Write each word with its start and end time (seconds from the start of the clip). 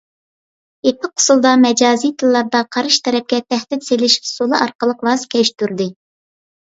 يېپىق 0.87 1.11
ئۇسۇلدا، 1.19 1.51
مەجازىي 1.65 2.13
تىللاردا 2.23 2.61
قارشى 2.77 3.01
تەرەپكە 3.09 3.43
تەھدىت 3.55 3.87
سېلىش 3.91 4.17
ئۇسۇلى 4.25 4.59
ئارقىلىق 4.63 5.05
ۋاز 5.09 5.31
كەچتۈردى. 5.35 5.89